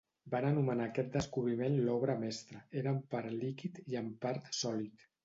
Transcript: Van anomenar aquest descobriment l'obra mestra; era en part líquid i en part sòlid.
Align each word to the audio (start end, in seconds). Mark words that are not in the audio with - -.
Van 0.35 0.45
anomenar 0.51 0.85
aquest 0.91 1.11
descobriment 1.17 1.75
l'obra 1.89 2.15
mestra; 2.23 2.63
era 2.81 2.95
en 2.95 3.05
part 3.13 3.37
líquid 3.43 3.79
i 3.95 4.01
en 4.01 4.09
part 4.25 4.49
sòlid. 4.63 5.07